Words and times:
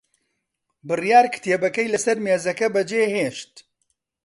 بڕیار 0.87 1.25
کتێبەکەی 1.33 1.91
لەسەر 1.93 2.17
مێزەکە 2.25 2.67
بەجێهێشت. 2.75 3.53